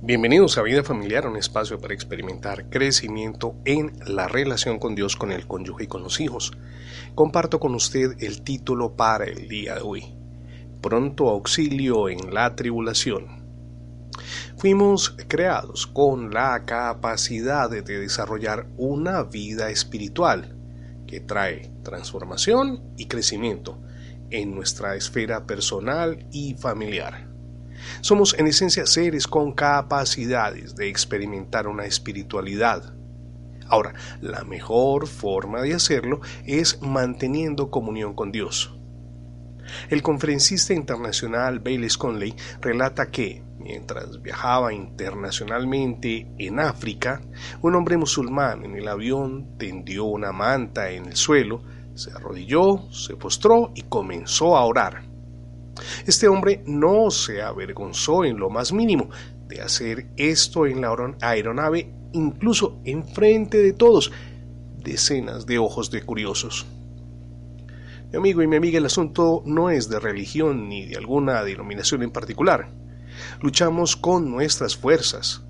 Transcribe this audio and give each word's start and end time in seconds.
Bienvenidos 0.00 0.56
a 0.58 0.62
Vida 0.62 0.84
Familiar, 0.84 1.26
un 1.26 1.36
espacio 1.36 1.80
para 1.80 1.92
experimentar 1.92 2.70
crecimiento 2.70 3.56
en 3.64 3.98
la 4.06 4.28
relación 4.28 4.78
con 4.78 4.94
Dios, 4.94 5.16
con 5.16 5.32
el 5.32 5.48
cónyuge 5.48 5.84
y 5.84 5.86
con 5.88 6.04
los 6.04 6.20
hijos. 6.20 6.52
Comparto 7.16 7.58
con 7.58 7.74
usted 7.74 8.12
el 8.20 8.42
título 8.42 8.94
para 8.94 9.24
el 9.24 9.48
día 9.48 9.74
de 9.74 9.80
hoy. 9.80 10.14
Pronto 10.80 11.28
auxilio 11.28 12.08
en 12.08 12.32
la 12.32 12.54
tribulación. 12.54 13.44
Fuimos 14.56 15.16
creados 15.26 15.88
con 15.88 16.30
la 16.30 16.64
capacidad 16.64 17.68
de 17.68 17.82
desarrollar 17.82 18.68
una 18.76 19.24
vida 19.24 19.68
espiritual 19.68 20.56
que 21.08 21.18
trae 21.18 21.72
transformación 21.82 22.84
y 22.96 23.06
crecimiento 23.06 23.82
en 24.30 24.54
nuestra 24.54 24.94
esfera 24.94 25.44
personal 25.44 26.24
y 26.30 26.54
familiar. 26.54 27.37
Somos 28.00 28.34
en 28.38 28.46
esencia 28.46 28.86
seres 28.86 29.26
con 29.26 29.52
capacidades 29.52 30.74
de 30.76 30.88
experimentar 30.88 31.66
una 31.66 31.84
espiritualidad. 31.84 32.94
Ahora, 33.68 33.94
la 34.20 34.44
mejor 34.44 35.06
forma 35.06 35.60
de 35.62 35.74
hacerlo 35.74 36.20
es 36.46 36.80
manteniendo 36.80 37.70
comunión 37.70 38.14
con 38.14 38.32
Dios. 38.32 38.74
El 39.90 40.02
conferencista 40.02 40.72
internacional 40.72 41.60
Bailey 41.60 41.90
Conley 41.90 42.34
relata 42.60 43.10
que, 43.10 43.42
mientras 43.58 44.22
viajaba 44.22 44.72
internacionalmente 44.72 46.26
en 46.38 46.60
África, 46.60 47.20
un 47.60 47.74
hombre 47.74 47.98
musulmán 47.98 48.64
en 48.64 48.76
el 48.76 48.88
avión 48.88 49.58
tendió 49.58 50.04
una 50.04 50.32
manta 50.32 50.90
en 50.90 51.06
el 51.06 51.16
suelo, 51.16 51.62
se 51.94 52.12
arrodilló, 52.12 52.90
se 52.92 53.16
postró 53.16 53.72
y 53.74 53.82
comenzó 53.82 54.56
a 54.56 54.64
orar. 54.64 55.07
Este 56.06 56.28
hombre 56.28 56.62
no 56.66 57.10
se 57.10 57.42
avergonzó 57.42 58.24
en 58.24 58.38
lo 58.38 58.50
más 58.50 58.72
mínimo 58.72 59.10
de 59.48 59.60
hacer 59.62 60.08
esto 60.16 60.66
en 60.66 60.80
la 60.80 60.94
aeronave, 61.20 61.90
incluso 62.12 62.80
enfrente 62.84 63.58
de 63.58 63.72
todos, 63.72 64.12
decenas 64.78 65.46
de 65.46 65.58
ojos 65.58 65.90
de 65.90 66.02
curiosos. 66.02 66.66
Mi 68.10 68.16
amigo 68.16 68.42
y 68.42 68.46
mi 68.46 68.56
amiga, 68.56 68.78
el 68.78 68.86
asunto 68.86 69.42
no 69.44 69.68
es 69.68 69.90
de 69.90 70.00
religión 70.00 70.68
ni 70.68 70.86
de 70.86 70.96
alguna 70.96 71.42
denominación 71.44 72.02
en 72.02 72.10
particular. 72.10 72.70
Luchamos 73.42 73.96
con 73.96 74.30
nuestras 74.30 74.76
fuerzas, 74.76 75.42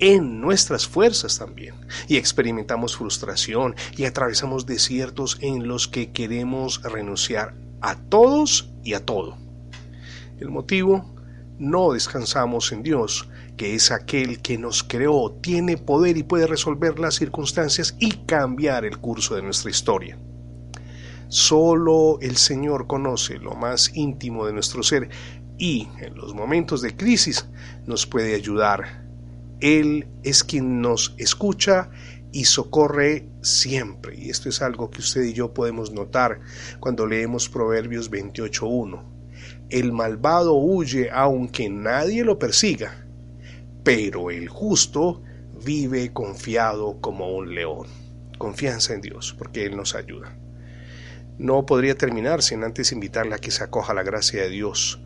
en 0.00 0.40
nuestras 0.40 0.86
fuerzas 0.86 1.38
también, 1.38 1.74
y 2.08 2.16
experimentamos 2.16 2.96
frustración 2.96 3.74
y 3.96 4.04
atravesamos 4.04 4.66
desiertos 4.66 5.38
en 5.40 5.66
los 5.66 5.88
que 5.88 6.12
queremos 6.12 6.82
renunciar 6.82 7.54
a 7.80 7.96
todos 7.96 8.70
y 8.82 8.94
a 8.94 9.04
todo. 9.04 9.43
El 10.38 10.50
motivo, 10.50 11.14
no 11.58 11.92
descansamos 11.92 12.72
en 12.72 12.82
Dios, 12.82 13.28
que 13.56 13.74
es 13.74 13.92
aquel 13.92 14.42
que 14.42 14.58
nos 14.58 14.82
creó, 14.82 15.30
tiene 15.40 15.76
poder 15.76 16.16
y 16.16 16.24
puede 16.24 16.48
resolver 16.48 16.98
las 16.98 17.14
circunstancias 17.14 17.94
y 18.00 18.10
cambiar 18.26 18.84
el 18.84 18.98
curso 18.98 19.36
de 19.36 19.42
nuestra 19.42 19.70
historia. 19.70 20.18
Solo 21.28 22.18
el 22.20 22.36
Señor 22.36 22.86
conoce 22.88 23.38
lo 23.38 23.54
más 23.54 23.94
íntimo 23.94 24.46
de 24.46 24.52
nuestro 24.52 24.82
ser 24.82 25.08
y 25.56 25.88
en 26.00 26.16
los 26.16 26.34
momentos 26.34 26.82
de 26.82 26.96
crisis 26.96 27.46
nos 27.86 28.06
puede 28.06 28.34
ayudar. 28.34 29.04
Él 29.60 30.08
es 30.24 30.42
quien 30.42 30.80
nos 30.80 31.14
escucha 31.18 31.90
y 32.32 32.46
socorre 32.46 33.28
siempre. 33.40 34.16
Y 34.18 34.30
esto 34.30 34.48
es 34.48 34.60
algo 34.60 34.90
que 34.90 35.00
usted 35.00 35.22
y 35.22 35.32
yo 35.32 35.54
podemos 35.54 35.92
notar 35.92 36.40
cuando 36.80 37.06
leemos 37.06 37.48
Proverbios 37.48 38.10
28.1 38.10 39.13
el 39.70 39.92
malvado 39.92 40.54
huye 40.54 41.10
aunque 41.10 41.68
nadie 41.68 42.24
lo 42.24 42.38
persiga, 42.38 43.06
pero 43.82 44.30
el 44.30 44.48
justo 44.48 45.22
vive 45.64 46.12
confiado 46.12 47.00
como 47.00 47.34
un 47.34 47.54
león. 47.54 47.86
Confianza 48.38 48.94
en 48.94 49.00
Dios, 49.00 49.34
porque 49.38 49.64
Él 49.64 49.76
nos 49.76 49.94
ayuda. 49.94 50.36
No 51.38 51.66
podría 51.66 51.96
terminar 51.96 52.42
sin 52.42 52.62
antes 52.62 52.92
invitarle 52.92 53.34
a 53.34 53.38
que 53.38 53.50
se 53.50 53.64
acoja 53.64 53.92
a 53.92 53.94
la 53.96 54.02
gracia 54.02 54.42
de 54.42 54.50
Dios. 54.50 55.00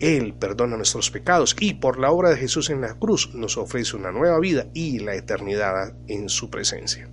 Él 0.00 0.34
perdona 0.34 0.76
nuestros 0.76 1.10
pecados 1.10 1.56
y 1.60 1.74
por 1.74 1.98
la 1.98 2.10
obra 2.10 2.30
de 2.30 2.36
Jesús 2.36 2.68
en 2.70 2.80
la 2.80 2.94
cruz 2.94 3.34
nos 3.34 3.56
ofrece 3.56 3.96
una 3.96 4.12
nueva 4.12 4.38
vida 4.40 4.66
y 4.74 4.98
la 4.98 5.14
eternidad 5.14 5.94
en 6.08 6.28
su 6.28 6.50
presencia. 6.50 7.08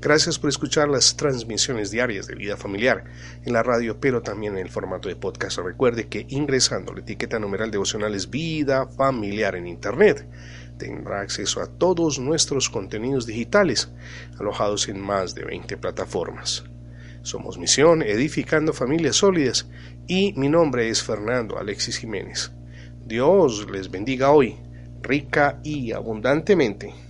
Gracias 0.00 0.38
por 0.38 0.48
escuchar 0.48 0.88
las 0.88 1.16
transmisiones 1.16 1.90
diarias 1.90 2.28
de 2.28 2.36
vida 2.36 2.56
familiar 2.56 3.02
en 3.44 3.52
la 3.52 3.64
radio, 3.64 3.98
pero 3.98 4.22
también 4.22 4.52
en 4.52 4.64
el 4.64 4.70
formato 4.70 5.08
de 5.08 5.16
podcast. 5.16 5.58
Recuerde 5.58 6.06
que 6.06 6.24
ingresando 6.28 6.92
la 6.92 7.00
etiqueta 7.00 7.40
numeral 7.40 7.72
devocionales 7.72 8.30
Vida 8.30 8.86
Familiar 8.86 9.56
en 9.56 9.66
Internet, 9.66 10.24
tendrá 10.78 11.20
acceso 11.20 11.60
a 11.60 11.66
todos 11.66 12.20
nuestros 12.20 12.70
contenidos 12.70 13.26
digitales 13.26 13.90
alojados 14.38 14.88
en 14.88 15.00
más 15.00 15.34
de 15.34 15.44
20 15.44 15.76
plataformas. 15.78 16.62
Somos 17.22 17.58
Misión 17.58 18.02
Edificando 18.02 18.72
Familias 18.72 19.16
Sólidas 19.16 19.66
y 20.06 20.32
mi 20.34 20.48
nombre 20.48 20.88
es 20.88 21.02
Fernando 21.02 21.58
Alexis 21.58 21.98
Jiménez. 21.98 22.52
Dios 23.04 23.68
les 23.68 23.90
bendiga 23.90 24.30
hoy, 24.30 24.56
rica 25.02 25.58
y 25.64 25.90
abundantemente. 25.90 27.07